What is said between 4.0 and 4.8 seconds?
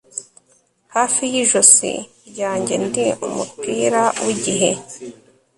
wigihe